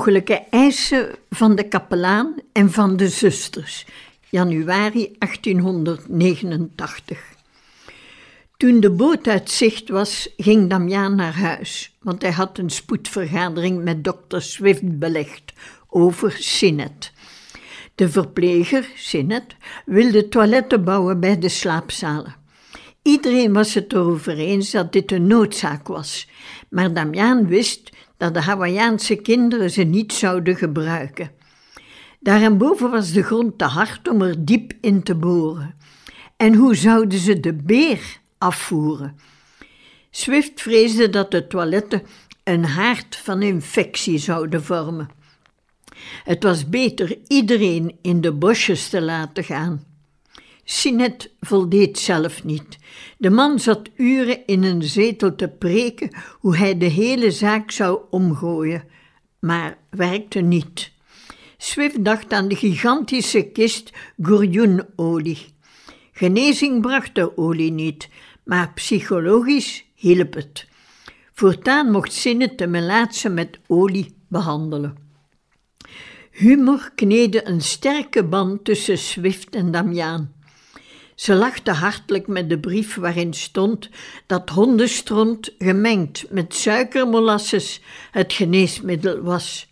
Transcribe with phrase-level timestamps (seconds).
[0.00, 3.86] Onmogelijke eisen van de kapelaan en van de zusters,
[4.28, 7.18] januari 1889.
[8.56, 13.84] Toen de boot uit zicht was, ging Damiaan naar huis, want hij had een spoedvergadering
[13.84, 15.52] met dokter Swift belegd
[15.88, 17.12] over Sinet.
[17.94, 22.34] De verpleger, Sinet, wilde toiletten bouwen bij de slaapzalen.
[23.02, 26.28] Iedereen was het erover eens dat dit een noodzaak was,
[26.68, 27.90] maar Damiaan wist
[28.20, 31.30] dat de Hawaïaanse kinderen ze niet zouden gebruiken.
[32.18, 35.74] Daarboven was de grond te hard om er diep in te boren.
[36.36, 39.16] En hoe zouden ze de beer afvoeren?
[40.10, 42.02] Swift vreesde dat de toiletten
[42.44, 45.08] een haard van infectie zouden vormen.
[46.24, 49.84] Het was beter iedereen in de bosjes te laten gaan.
[50.72, 52.78] Sinet voldeed zelf niet.
[53.18, 58.00] De man zat uren in een zetel te preken hoe hij de hele zaak zou
[58.10, 58.84] omgooien,
[59.38, 60.92] maar werkte niet.
[61.56, 65.46] Swift dacht aan de gigantische kist gourjoenolie.
[66.12, 68.08] Genezing bracht de olie niet,
[68.44, 70.68] maar psychologisch hielp het.
[71.32, 74.96] Voortaan mocht Sinet de melaatse met olie behandelen.
[76.30, 80.38] Humor kneedde een sterke band tussen Swift en Damiaan.
[81.20, 83.88] Ze lachte hartelijk met de brief waarin stond
[84.26, 87.80] dat hondenstront gemengd met suikermolasses
[88.10, 89.68] het geneesmiddel was.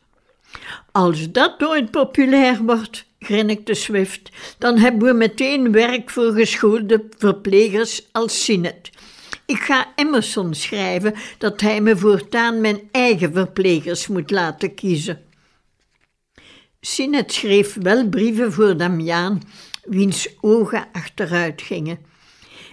[0.92, 8.08] Als dat nooit populair wordt, grinnikte Swift, dan hebben we meteen werk voor geschoolde verplegers
[8.12, 8.90] als Sinet.
[9.46, 15.22] Ik ga Emerson schrijven dat hij me voortaan mijn eigen verplegers moet laten kiezen.
[16.80, 19.42] Sinet schreef wel brieven voor Damiaan,
[19.88, 21.98] wiens ogen achteruit gingen.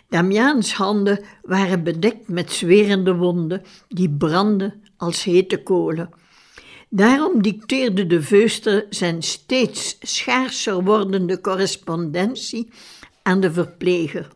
[0.09, 6.09] Damiaans handen waren bedekt met zwerende wonden die brandden als hete kolen.
[6.89, 12.69] Daarom dicteerde de veuster zijn steeds schaarser wordende correspondentie
[13.23, 14.27] aan de verpleger.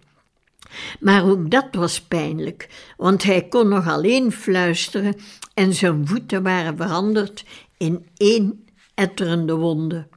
[1.00, 5.16] Maar ook dat was pijnlijk, want hij kon nog alleen fluisteren
[5.53, 7.45] en zijn voeten waren veranderd
[7.78, 10.07] in één etterende wonde.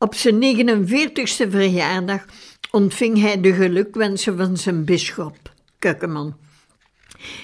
[0.00, 2.24] Op zijn 49ste verjaardag
[2.70, 5.36] ontving hij de gelukwensen van zijn bisschop,
[5.78, 6.36] Kukkeman.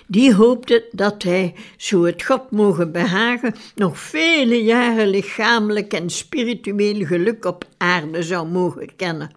[0.06, 7.06] Die hoopte dat hij, zo het God mogen behagen, nog vele jaren lichamelijk en spiritueel
[7.06, 9.34] geluk op aarde zou mogen kennen.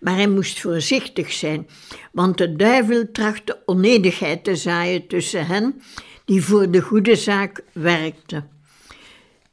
[0.00, 1.68] Maar hij moest voorzichtig zijn,
[2.12, 5.82] want de duivel trachtte onedigheid te zaaien tussen hen
[6.24, 8.51] die voor de goede zaak werkten.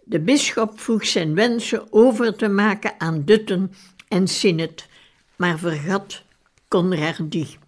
[0.09, 3.71] De bisschop vroeg zijn wensen over te maken aan Dutten
[4.07, 4.87] en Sinnet,
[5.35, 6.23] maar vergat
[6.67, 7.58] Conradi.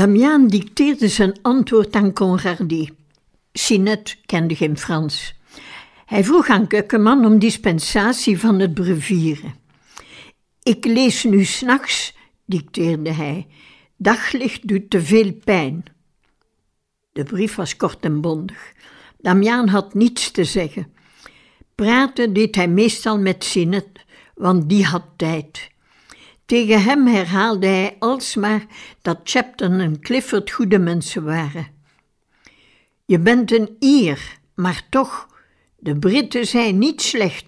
[0.00, 2.90] Damiaan dicteerde zijn antwoord aan Conradi.
[3.52, 5.34] Sinet kende geen Frans.
[6.06, 9.54] Hij vroeg aan Keukenman om dispensatie van het brevieren.
[10.62, 13.46] Ik lees nu s'nachts, dicteerde hij.
[13.96, 15.84] Daglicht doet te veel pijn.
[17.12, 18.72] De brief was kort en bondig.
[19.18, 20.92] Damiaan had niets te zeggen.
[21.74, 23.88] Praten deed hij meestal met Sinet,
[24.34, 25.70] want die had tijd.
[26.50, 28.66] Tegen hem herhaalde hij alsmaar
[29.02, 31.66] dat Chapton en Clifford goede mensen waren.
[33.04, 35.28] Je bent een Ier, maar toch,
[35.78, 37.46] de Britten zijn niet slecht.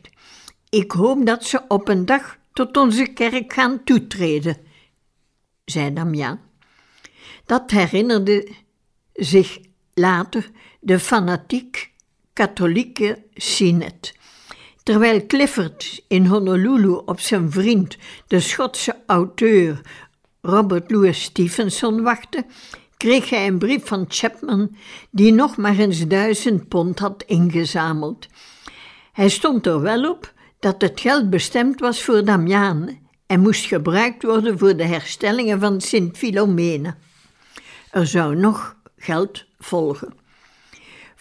[0.68, 4.56] Ik hoop dat ze op een dag tot onze kerk gaan toetreden,
[5.64, 6.40] zei Damian.
[7.46, 8.48] Dat herinnerde
[9.12, 9.58] zich
[9.94, 10.50] later
[10.80, 11.92] de fanatiek
[12.32, 14.14] katholieke Sinet.
[14.82, 17.96] Terwijl Clifford in Honolulu op zijn vriend,
[18.26, 19.80] de Schotse auteur
[20.40, 22.44] Robert Louis Stevenson, wachtte,
[22.96, 24.76] kreeg hij een brief van Chapman,
[25.10, 28.26] die nog maar eens duizend pond had ingezameld.
[29.12, 34.22] Hij stond er wel op dat het geld bestemd was voor Damiaan en moest gebruikt
[34.22, 36.94] worden voor de herstellingen van Sint Philomene.
[37.90, 40.21] Er zou nog geld volgen.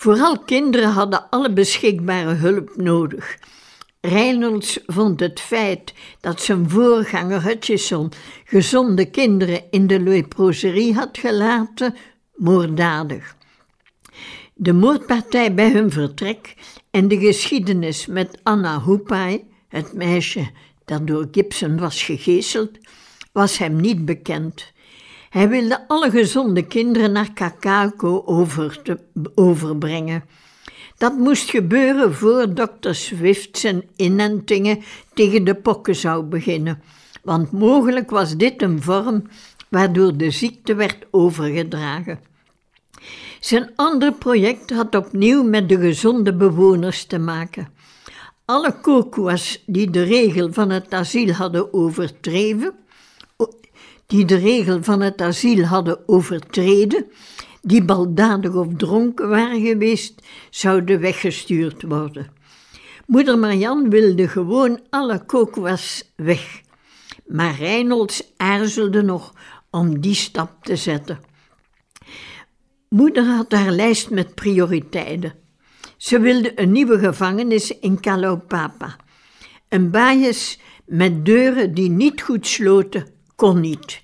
[0.01, 3.37] Vooral kinderen hadden alle beschikbare hulp nodig.
[3.99, 8.11] Reynolds vond het feit dat zijn voorganger Hutchison
[8.45, 11.95] gezonde kinderen in de leproserie had gelaten
[12.35, 13.35] moorddadig.
[14.53, 16.55] De moordpartij bij hun vertrek
[16.91, 20.49] en de geschiedenis met Anna Hoopai, het meisje
[20.85, 22.77] dat door Gibson was gegezeld,
[23.31, 24.71] was hem niet bekend.
[25.31, 28.99] Hij wilde alle gezonde kinderen naar Kakako over te,
[29.35, 30.23] overbrengen.
[30.97, 34.83] Dat moest gebeuren voor dokter Swift zijn inentingen
[35.13, 36.81] tegen de pokken zou beginnen,
[37.23, 39.23] want mogelijk was dit een vorm
[39.69, 42.19] waardoor de ziekte werd overgedragen.
[43.39, 47.67] Zijn ander project had opnieuw met de gezonde bewoners te maken.
[48.45, 52.73] Alle kokuas die de regel van het asiel hadden overtreden,
[54.11, 57.05] die de regel van het asiel hadden overtreden,
[57.61, 62.27] die baldadig of dronken waren geweest, zouden weggestuurd worden.
[63.05, 66.61] Moeder Marian wilde gewoon alle kookwas weg.
[67.27, 69.33] Maar Reynolds aarzelde nog
[69.69, 71.19] om die stap te zetten.
[72.89, 75.33] Moeder had haar lijst met prioriteiten.
[75.97, 78.95] Ze wilde een nieuwe gevangenis in Kalaupapa.
[79.69, 84.01] Een baaiers met deuren die niet goed sloten, kon niet.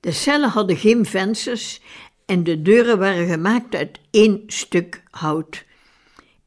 [0.00, 1.80] De cellen hadden geen vensters
[2.26, 5.64] en de deuren waren gemaakt uit één stuk hout.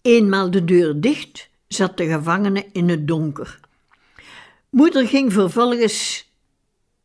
[0.02, 3.60] Eenmaal de deur dicht, zat de gevangene in het donker.
[4.70, 6.30] Moeder ging vervolgens,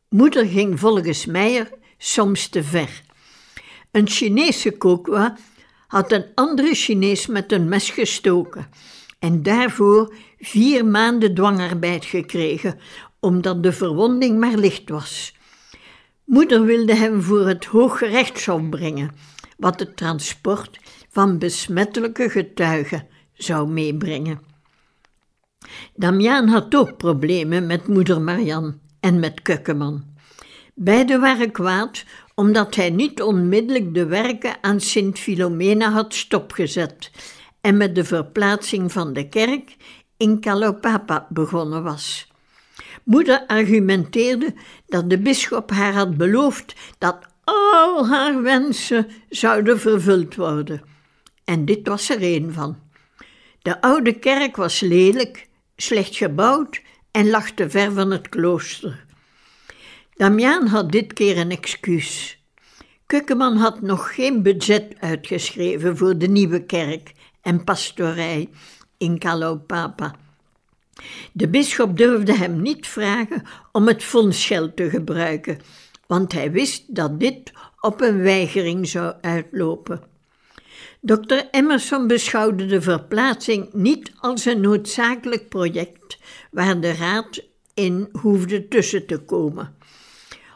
[0.09, 3.01] moeder ging volgens Meijer soms te ver.
[3.91, 5.37] Een Chinese kokwa
[5.87, 8.69] had een andere Chinees met een mes gestoken
[9.19, 12.79] en daarvoor vier maanden dwangarbeid gekregen,
[13.25, 15.33] omdat de verwonding maar licht was.
[16.23, 19.11] Moeder wilde hem voor het Hooggerechtshof brengen,
[19.57, 20.79] wat het transport
[21.09, 24.41] van besmettelijke getuigen zou meebrengen.
[25.95, 30.03] Damiaan had ook problemen met moeder Marian en met Kukkeman.
[30.73, 32.03] Beiden waren kwaad
[32.35, 37.11] omdat hij niet onmiddellijk de werken aan Sint Filomena had stopgezet
[37.61, 39.75] en met de verplaatsing van de kerk
[40.17, 42.33] in Kalopapa begonnen was.
[43.05, 44.53] Moeder argumenteerde
[44.87, 50.81] dat de bisschop haar had beloofd dat al haar wensen zouden vervuld worden.
[51.43, 52.77] En dit was er een van.
[53.61, 56.81] De oude kerk was lelijk, slecht gebouwd
[57.11, 59.05] en lag te ver van het klooster.
[60.13, 62.39] Damiaan had dit keer een excuus.
[63.05, 68.49] Kukkeman had nog geen budget uitgeschreven voor de nieuwe kerk en pastorij
[68.97, 70.15] in Kalopapa.
[71.31, 75.59] De bisschop durfde hem niet vragen om het fondsgeld te gebruiken,
[76.07, 80.01] want hij wist dat dit op een weigering zou uitlopen.
[81.01, 81.41] Dr.
[81.51, 86.17] Emerson beschouwde de verplaatsing niet als een noodzakelijk project
[86.51, 89.75] waar de raad in hoefde tussen te komen.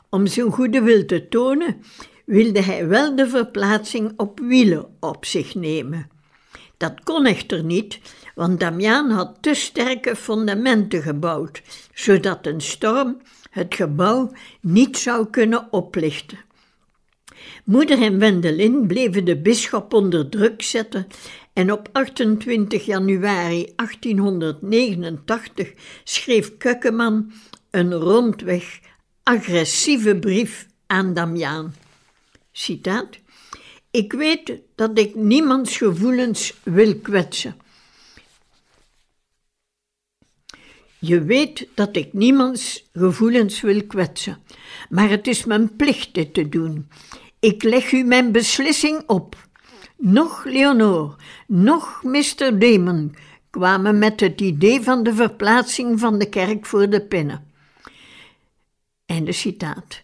[0.10, 1.82] Om zijn goede wil te tonen,
[2.26, 6.10] wilde hij wel de verplaatsing op wielen op zich nemen.
[6.78, 8.00] Dat kon echter niet,
[8.40, 11.62] want Damiaan had te sterke fundamenten gebouwd,
[11.94, 13.18] zodat een storm
[13.50, 14.32] het gebouw
[14.62, 16.38] niet zou kunnen oplichten.
[17.64, 21.08] Moeder en Wendelin bleven de bisschop onder druk zetten
[21.54, 27.32] en op 28 januari 1889 schreef Kukkeman
[27.70, 28.80] een rondweg
[29.24, 31.76] agressieve brief aan Damiaan.
[32.52, 33.20] Citaat.
[33.92, 37.56] Ik weet dat ik niemands gevoelens wil kwetsen.
[41.00, 44.38] Je weet dat ik niemands gevoelens wil kwetsen,
[44.90, 46.88] maar het is mijn plicht dit te doen.
[47.40, 49.48] Ik leg u mijn beslissing op.
[49.98, 51.16] Nog Leonor,
[51.48, 52.60] nog Mr.
[52.60, 53.16] Damon
[53.50, 57.48] kwamen met het idee van de verplaatsing van de kerk voor de pinnen.
[59.06, 60.04] Einde citaat.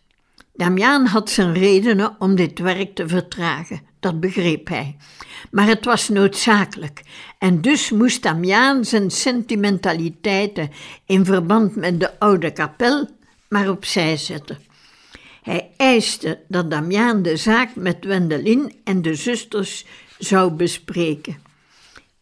[0.54, 4.96] Damiaan had zijn redenen om dit werk te vertragen, dat begreep hij.
[5.52, 7.02] Maar het was noodzakelijk
[7.40, 10.72] en dus moest Damiaan zijn sentimentaliteiten
[11.06, 13.08] in verband met de oude kapel
[13.50, 14.58] maar opzij zetten.
[15.42, 19.86] Hij eiste dat Damiaan de zaak met Wendelin en de zusters
[20.20, 21.38] zou bespreken.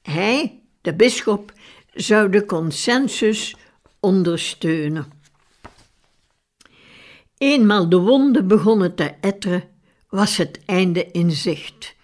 [0.02, 1.52] Hij, de bisschop,
[1.94, 3.56] zou de consensus
[4.00, 5.06] ondersteunen.
[7.38, 9.64] Eenmaal de wonden begonnen te etteren,
[10.14, 11.96] was het einde in zicht.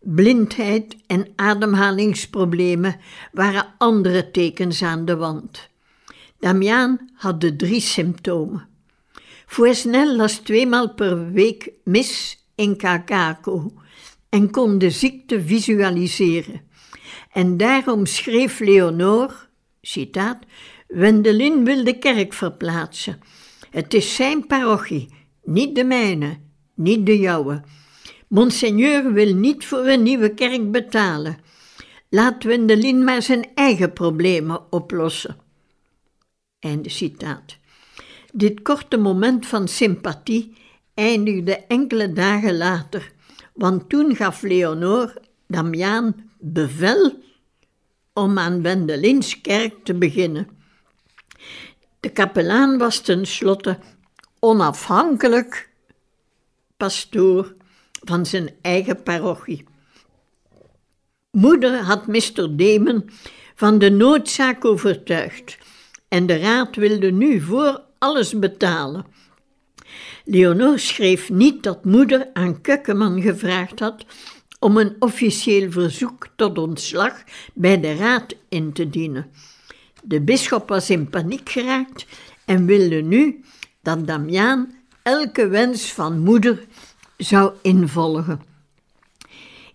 [0.00, 2.96] Blindheid en ademhalingsproblemen
[3.32, 5.68] waren andere tekens aan de wand.
[6.40, 8.68] Damiaan had de drie symptomen.
[9.46, 13.72] Fouesnel las tweemaal per week mis in Kakako
[14.28, 16.60] en kon de ziekte visualiseren.
[17.32, 19.48] En daarom schreef Leonor,
[19.80, 20.38] citaat,
[20.88, 23.20] Wendelin wil de kerk verplaatsen.
[23.70, 25.08] Het is zijn parochie,
[25.44, 26.44] niet de mijne,
[26.76, 27.62] niet de jouwe.
[28.28, 31.38] Monseigneur wil niet voor een nieuwe kerk betalen.
[32.08, 35.36] Laat Wendelin maar zijn eigen problemen oplossen.
[36.58, 37.56] Einde citaat.
[38.32, 40.56] Dit korte moment van sympathie
[40.94, 43.12] eindigde enkele dagen later,
[43.54, 45.14] want toen gaf Leonor
[45.46, 47.22] Damiaan bevel
[48.12, 50.48] om aan Wendelins kerk te beginnen.
[52.00, 53.78] De kapelaan was tenslotte
[54.38, 55.70] onafhankelijk
[56.76, 57.54] pastoor
[58.04, 59.64] van zijn eigen parochie.
[61.30, 62.56] Moeder had Mr.
[62.56, 63.10] Damon
[63.54, 65.58] van de noodzaak overtuigd
[66.08, 69.06] en de raad wilde nu voor alles betalen.
[70.24, 74.04] Leonor schreef niet dat moeder aan Kukkeman gevraagd had
[74.58, 77.22] om een officieel verzoek tot ontslag
[77.54, 79.30] bij de raad in te dienen.
[80.02, 82.06] De bisschop was in paniek geraakt
[82.44, 83.44] en wilde nu
[83.82, 84.75] dat Damiaan
[85.06, 86.66] elke wens van moeder
[87.16, 88.40] zou involgen.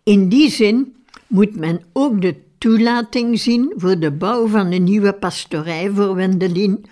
[0.03, 0.95] In die zin
[1.27, 6.85] moet men ook de toelating zien voor de bouw van een nieuwe pastorij voor Wendelin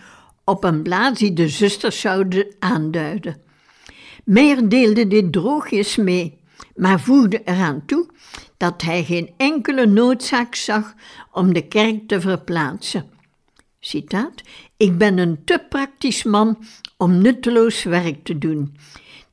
[0.43, 3.41] op een plaats die de zusters zouden aanduiden.
[4.23, 6.37] Meijer deelde dit droogjes mee,
[6.75, 8.09] maar voegde eraan toe
[8.57, 10.93] dat hij geen enkele noodzaak zag
[11.31, 13.09] om de kerk te verplaatsen.
[13.79, 14.41] Citaat:
[14.77, 16.57] Ik ben een te praktisch man
[16.99, 18.77] om nutteloos werk te doen.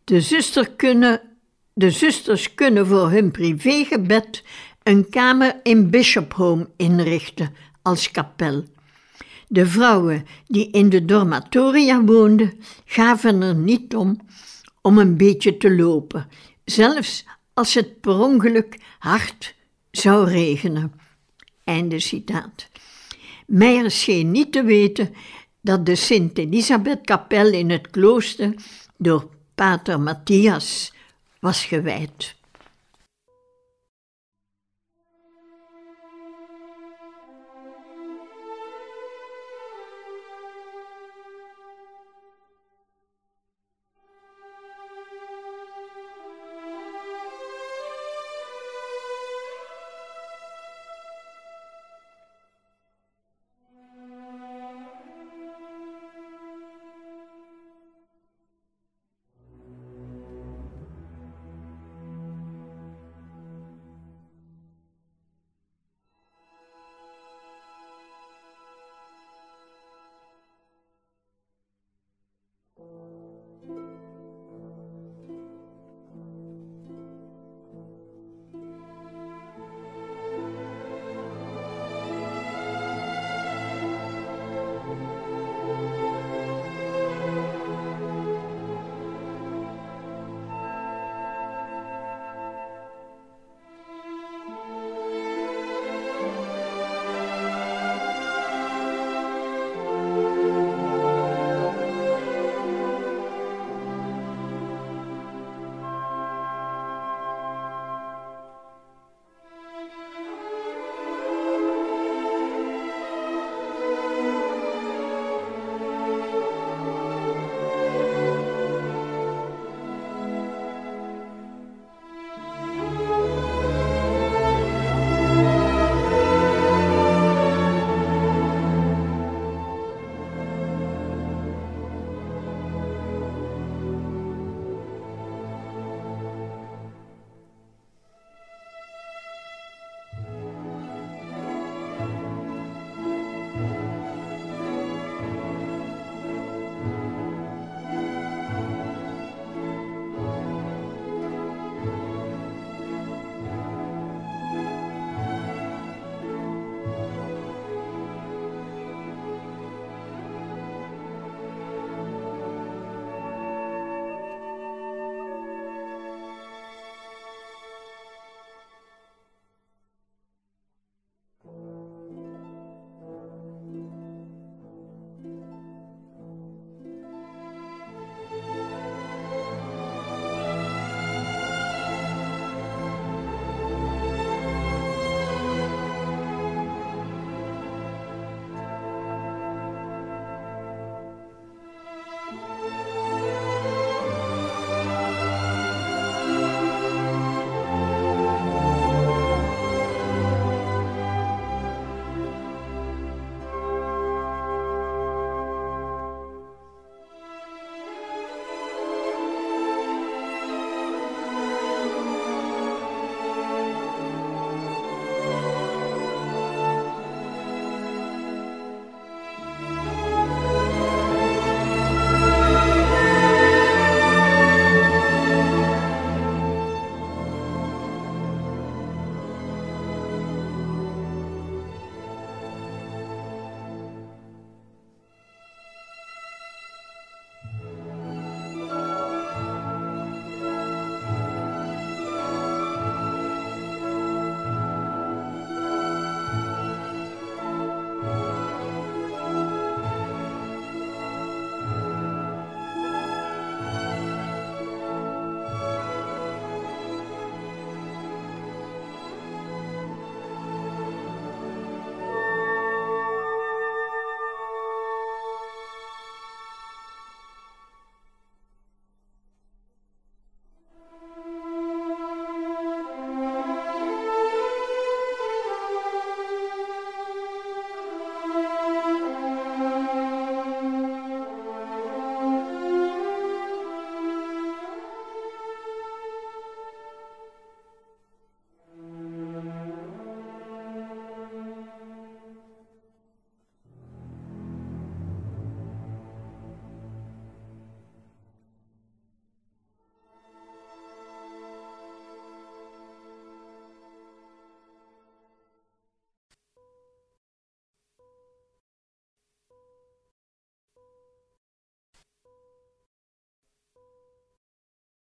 [0.04, 1.20] De, zuster kunnen,
[1.72, 4.42] de zusters kunnen voor hun privégebed
[4.82, 8.64] een kamer in Bishop Home inrichten als kapel.
[9.48, 12.52] De vrouwen die in de dormatoria woonden,
[12.84, 14.20] gaven er niet om
[14.80, 16.28] om een beetje te lopen,
[16.64, 19.54] zelfs als het per ongeluk hard
[19.90, 20.92] zou regenen.
[21.64, 22.68] Einde citaat.
[23.46, 25.14] Meijer scheen niet te weten
[25.66, 28.54] dat de Sint-Elisabeth-kapel in het klooster
[28.96, 30.92] door pater Matthias
[31.40, 32.35] was gewijd.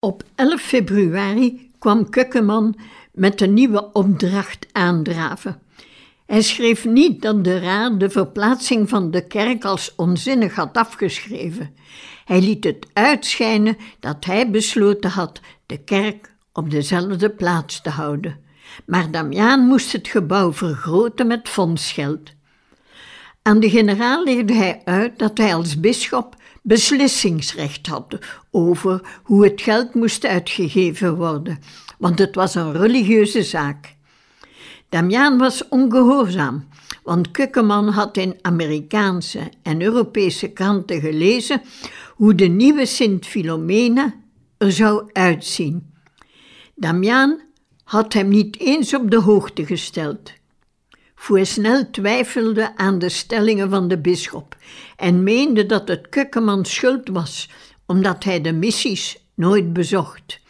[0.04, 2.76] Op 11 februari kwam Kukkeman
[3.12, 5.60] met een nieuwe opdracht aandraven.
[6.26, 11.74] Hij schreef niet dat de raad de verplaatsing van de kerk als onzinnig had afgeschreven.
[12.24, 18.38] Hij liet het uitschijnen dat hij besloten had de kerk op dezelfde plaats te houden.
[18.86, 22.30] Maar Damiaan moest het gebouw vergroten met fondsgeld.
[23.42, 26.36] Aan de generaal legde hij uit dat hij als bisschop
[26.66, 28.18] beslissingsrecht had
[28.50, 31.59] over hoe het geld moest uitgegeven worden,
[31.98, 33.94] want het was een religieuze zaak.
[34.88, 36.68] Damiaan was ongehoorzaam,
[37.03, 41.62] want Kukkeman had in Amerikaanse en Europese kranten gelezen
[42.14, 44.14] hoe de nieuwe Sint Philomena
[44.59, 45.92] er zou uitzien.
[46.74, 47.40] Damiaan
[47.85, 50.33] had hem niet eens op de hoogte gesteld.
[51.24, 54.56] Fouesnel twijfelde aan de stellingen van de bisschop
[54.96, 57.50] en meende dat het Kukkeman schuld was,
[57.87, 60.40] omdat hij de missies nooit bezocht.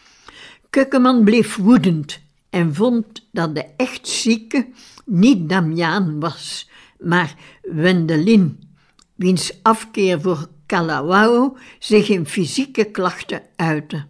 [0.70, 4.66] Kukkeman bleef woedend en vond dat de echt zieke
[5.04, 8.68] niet Damiaan was, maar Wendelin,
[9.14, 14.04] wiens afkeer voor Kalawao zich in fysieke klachten uitte.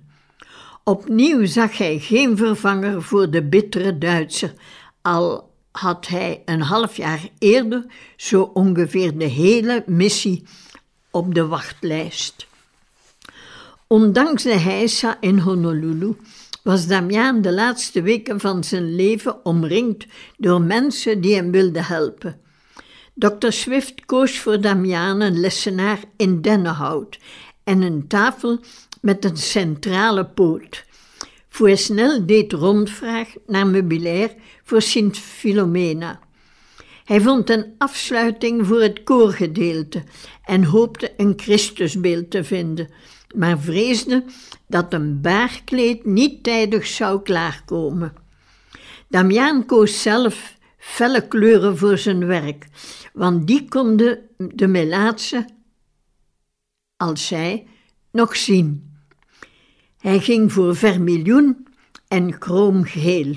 [0.84, 4.52] Opnieuw zag hij geen vervanger voor de bittere Duitser,
[5.02, 10.44] al had hij een half jaar eerder zo ongeveer de hele missie
[11.10, 12.46] op de wachtlijst.
[13.86, 16.16] Ondanks de heisa in Honolulu
[16.62, 20.06] was Damiaan de laatste weken van zijn leven omringd
[20.36, 22.40] door mensen die hem wilden helpen.
[23.14, 23.50] Dr.
[23.50, 27.18] Swift koos voor Damiaan een lessenaar in dennenhout
[27.64, 28.60] en een tafel
[29.00, 30.84] met een centrale poot.
[31.54, 36.20] Fouesnel deed rondvraag naar meubilair voor Sint Philomena.
[37.04, 40.02] Hij vond een afsluiting voor het koorgedeelte
[40.44, 42.88] en hoopte een Christusbeeld te vinden,
[43.34, 44.24] maar vreesde
[44.66, 48.12] dat een baarkleed niet tijdig zou klaarkomen.
[49.08, 52.66] Damiaan koos zelf felle kleuren voor zijn werk,
[53.12, 55.46] want die konden de Melaatse,
[56.96, 57.66] als zij,
[58.10, 58.93] nog zien.
[60.04, 61.66] Hij ging voor vermiljoen
[62.08, 63.34] en kroomgeel.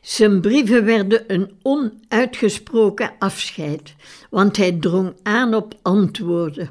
[0.00, 3.94] Zijn brieven werden een onuitgesproken afscheid,
[4.30, 6.70] want hij drong aan op antwoorden.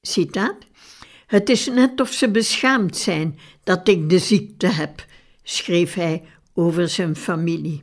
[0.00, 0.56] Citaat:
[1.26, 5.06] Het is net of ze beschaamd zijn dat ik de ziekte heb,
[5.42, 7.82] schreef hij over zijn familie.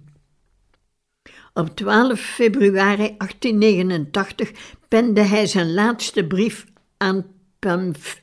[1.54, 4.52] Op 12 februari 1889
[4.88, 6.66] pende hij zijn laatste brief
[6.98, 7.26] aan,
[7.60, 8.22] Pamf.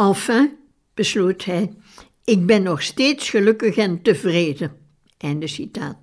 [0.00, 0.56] Enfin,
[0.94, 1.72] besloot hij,
[2.24, 4.72] ik ben nog steeds gelukkig en tevreden.
[5.16, 5.98] Einde citaat.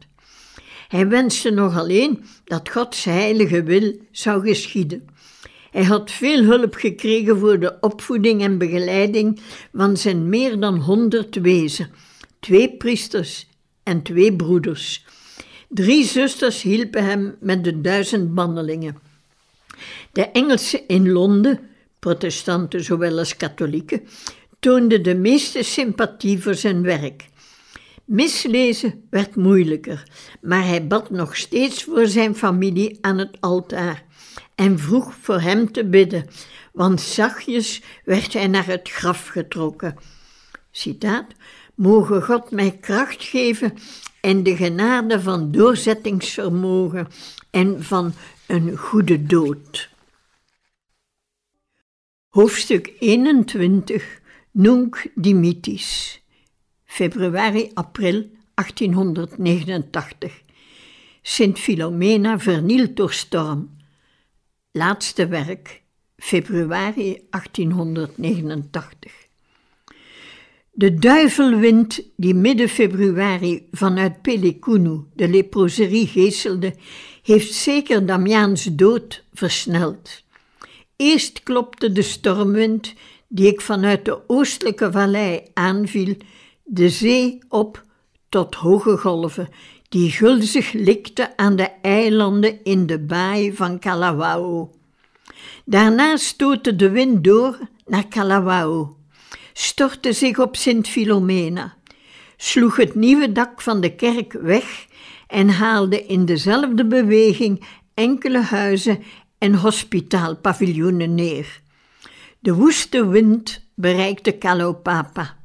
[0.87, 5.07] Hij wenste nog alleen dat Gods heilige wil zou geschieden.
[5.71, 9.39] Hij had veel hulp gekregen voor de opvoeding en begeleiding
[9.73, 11.91] van zijn meer dan honderd wezen,
[12.39, 13.47] twee priesters
[13.83, 15.05] en twee broeders.
[15.69, 18.97] Drie zusters hielpen hem met de duizend bandelingen.
[20.11, 21.59] De Engelsen in Londen,
[21.99, 24.07] protestanten zowel als katholieken,
[24.59, 27.29] toonden de meeste sympathie voor zijn werk.
[28.05, 30.03] Mislezen werd moeilijker,
[30.41, 34.03] maar hij bad nog steeds voor zijn familie aan het altaar
[34.55, 36.27] en vroeg voor hem te bidden,
[36.73, 39.95] want zachtjes werd hij naar het graf getrokken.
[40.71, 41.25] Citaat:
[41.75, 43.73] Mogen God mij kracht geven
[44.21, 47.07] en de genade van doorzettingsvermogen
[47.51, 48.13] en van
[48.47, 49.89] een goede dood.
[52.35, 54.03] Hoofdstuk 21
[54.51, 56.21] Nunc Dimittis,
[56.85, 60.31] februari-april 1889.
[61.21, 63.69] Sint Philomena vernield door storm.
[64.71, 65.81] Laatste werk,
[66.17, 69.11] februari 1889.
[70.71, 76.75] De duivelwind die midden februari vanuit Pellicunu de leproserie geeselde,
[77.23, 80.24] heeft zeker Damiaans dood versneld.
[80.97, 82.93] Eerst klopte de stormwind
[83.27, 86.15] die ik vanuit de oostelijke vallei aanviel,
[86.63, 87.83] de zee op
[88.29, 89.49] tot hoge golven,
[89.89, 94.71] die gulzig likten aan de eilanden in de baai van Kalawao.
[95.65, 98.97] Daarna stootte de wind door naar Kalawao,
[99.53, 101.75] stortte zich op Sint Filomena,
[102.37, 104.85] sloeg het nieuwe dak van de kerk weg
[105.27, 109.03] en haalde in dezelfde beweging enkele huizen
[109.37, 111.61] en hospitaalpaviljoenen neer.
[112.39, 115.37] De woeste wind bereikte Kalopapa.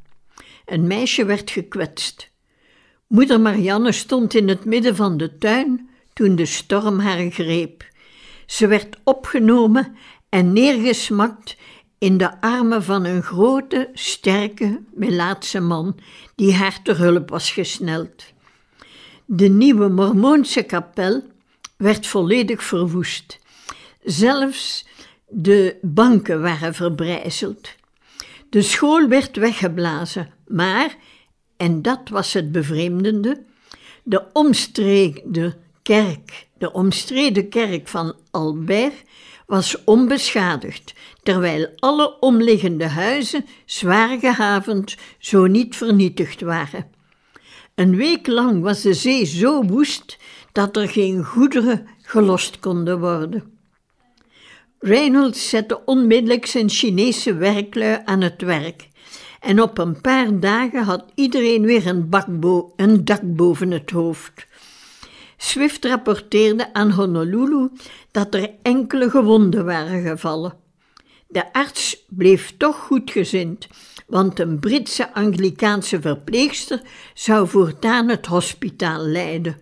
[0.66, 2.30] Een meisje werd gekwetst.
[3.06, 7.88] Moeder Marianne stond in het midden van de tuin toen de storm haar greep.
[8.46, 9.96] Ze werd opgenomen
[10.28, 11.56] en neergesmakt
[11.98, 15.98] in de armen van een grote, sterke, Melaatse man
[16.34, 18.24] die haar ter hulp was gesneld.
[19.24, 21.22] De nieuwe Mormoonse kapel
[21.76, 23.38] werd volledig verwoest.
[24.10, 24.86] Zelfs
[25.28, 27.68] de banken waren verbrijzeld.
[28.48, 30.96] De school werd weggeblazen, maar,
[31.56, 33.42] en dat was het bevreemdende,
[34.02, 39.02] de omstreden kerk, de omstreden kerk van Albert
[39.46, 46.90] was onbeschadigd, terwijl alle omliggende huizen zwaar gehavend, zo niet vernietigd waren.
[47.74, 50.18] Een week lang was de zee zo woest
[50.52, 53.58] dat er geen goederen gelost konden worden.
[54.82, 58.88] Reynolds zette onmiddellijk zijn Chinese werklui aan het werk.
[59.40, 64.46] En op een paar dagen had iedereen weer een, dak boven het hoofd.
[65.36, 67.70] Swift rapporteerde aan Honolulu
[68.10, 70.54] dat er enkele gewonden waren gevallen.
[71.28, 73.68] De arts bleef toch goedgezind,
[74.06, 76.82] want een Britse Anglikaanse verpleegster
[77.14, 79.56] zou voortaan het hospitaal leiden.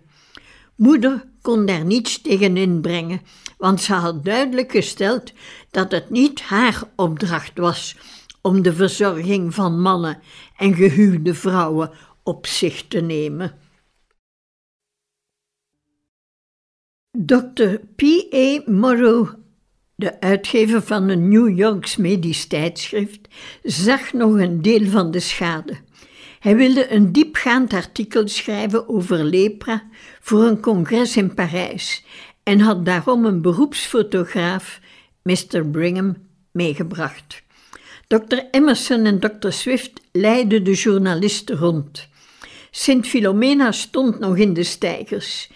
[0.75, 3.21] Moeder kon daar niets tegen inbrengen,
[3.59, 5.31] want ze had duidelijk gesteld
[5.71, 7.95] dat het niet haar opdracht was
[8.41, 10.19] om de verzorging van mannen
[10.57, 11.91] en gehuwde vrouwen
[12.23, 13.57] op zich te nemen.
[17.11, 17.75] Dr.
[17.95, 18.61] P.A.
[18.65, 19.33] Morrow,
[19.95, 23.27] de uitgever van een New Yorks medisch tijdschrift,
[23.63, 25.77] zag nog een deel van de schade.
[26.39, 32.05] Hij wilde een diepgaand artikel schrijven over lepra voor een congres in Parijs
[32.49, 34.79] en had daarom een beroepsfotograaf,
[35.21, 35.65] Mr.
[35.71, 36.15] Brigham,
[36.51, 37.43] meegebracht.
[38.07, 38.37] Dr.
[38.51, 39.49] Emerson en Dr.
[39.49, 42.07] Swift leidden de journalisten rond.
[42.71, 45.51] Sint Philomena stond nog in de steigers.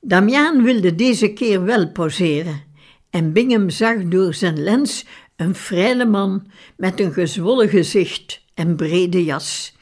[0.00, 2.62] Damiaan wilde deze keer wel poseren
[3.10, 5.04] en Bingham zag door zijn lens
[5.36, 9.76] een vrije man met een gezwollen gezicht en brede jas.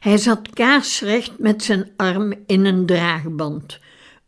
[0.00, 3.78] Hij zat kaarsrecht met zijn arm in een draagband.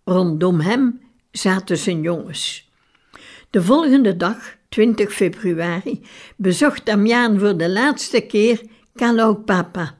[0.04, 1.02] Rondom hem
[1.36, 2.70] zaten zijn jongens.
[3.50, 8.62] De volgende dag, 20 februari, bezocht Damiaan voor de laatste keer
[8.94, 9.98] Kalau Papa.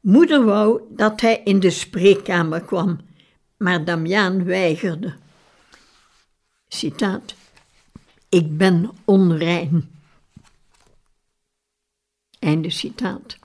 [0.00, 3.00] Moeder wou dat hij in de spreekkamer kwam,
[3.56, 5.14] maar Damiaan weigerde.
[6.68, 7.34] Citaat:
[8.28, 9.90] Ik ben onrein.
[12.38, 13.38] Einde citaat.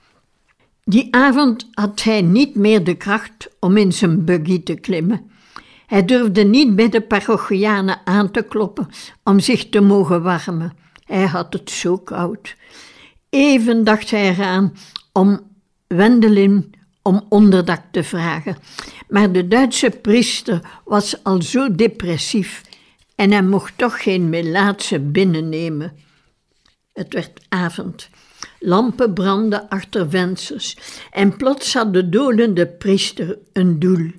[0.84, 5.32] Die avond had hij niet meer de kracht om in zijn buggy te klimmen.
[5.94, 8.88] Hij durfde niet bij de parochianen aan te kloppen
[9.24, 10.78] om zich te mogen warmen.
[11.06, 12.56] Hij had het zo koud.
[13.30, 14.74] Even dacht hij eraan
[15.12, 15.42] om
[15.88, 18.58] Wendelin om onderdak te vragen,
[19.10, 22.62] maar de Duitse priester was al zo depressief
[23.16, 25.98] en hij mocht toch geen Melaatse binnennemen.
[26.94, 28.10] Het werd avond.
[28.60, 30.78] Lampen brandden achter vensters
[31.12, 34.12] en plots had de dolende priester een doel.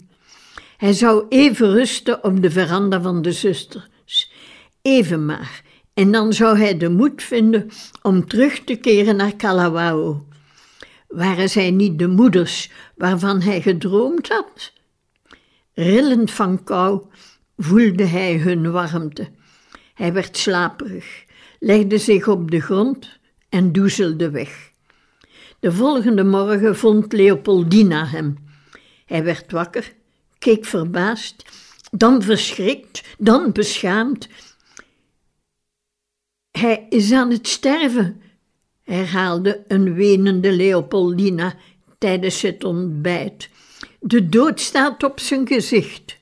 [0.76, 4.32] Hij zou even rusten op de veranda van de zusters.
[4.82, 5.62] Even maar.
[5.94, 7.68] En dan zou hij de moed vinden
[8.02, 10.26] om terug te keren naar Kalawao.
[11.08, 14.72] Waren zij niet de moeders waarvan hij gedroomd had?
[15.74, 17.02] Rillend van kou
[17.56, 19.28] voelde hij hun warmte.
[19.94, 21.24] Hij werd slaperig,
[21.58, 24.70] legde zich op de grond en doezelde weg.
[25.60, 28.36] De volgende morgen vond Leopoldina hem.
[29.06, 29.92] Hij werd wakker,
[30.44, 31.44] keek verbaasd,
[31.90, 34.28] dan verschrikt, dan beschaamd.
[36.50, 38.22] Hij is aan het sterven,
[38.82, 41.54] herhaalde een wenende Leopoldina
[41.98, 43.48] tijdens het ontbijt.
[44.00, 46.18] De dood staat op zijn gezicht.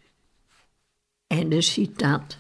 [1.27, 2.39] Einde citaat.